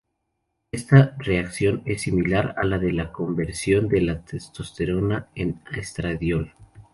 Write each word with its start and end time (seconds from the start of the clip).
Esta 0.71 1.15
reacción 1.19 1.83
es 1.85 2.01
similar 2.01 2.55
a 2.57 2.65
la 2.65 2.79
de 2.79 2.91
la 2.91 3.11
conversión 3.11 3.87
de 3.87 4.01
la 4.01 4.25
testosterona 4.25 5.29
en 5.35 5.61
estradiol. 5.77 6.55